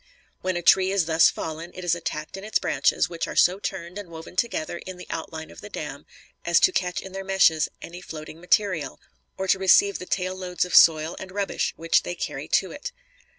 When 0.41 0.57
a 0.57 0.63
tree 0.63 0.89
is 0.89 1.05
thus 1.05 1.29
fallen, 1.29 1.69
it 1.75 1.83
is 1.83 1.93
attacked 1.93 2.35
in 2.35 2.43
its 2.43 2.57
branches, 2.57 3.07
which 3.07 3.27
are 3.27 3.35
so 3.35 3.59
turned 3.59 3.99
and 3.99 4.09
woven 4.09 4.35
together 4.35 4.79
in 4.79 4.97
the 4.97 5.05
outline 5.11 5.51
of 5.51 5.61
the 5.61 5.69
dam 5.69 6.07
as 6.43 6.59
to 6.61 6.71
catch 6.71 7.01
in 7.01 7.11
their 7.11 7.23
meshes 7.23 7.69
any 7.83 8.01
floating 8.01 8.41
material, 8.41 8.99
or 9.37 9.47
receive 9.53 9.99
the 9.99 10.07
tail 10.07 10.35
loads 10.35 10.65
of 10.65 10.75
soil 10.75 11.15
and 11.19 11.31
rubbish 11.31 11.73
which 11.75 12.01
they 12.01 12.15
carry 12.15 12.47
to 12.47 12.71
it. 12.71 12.91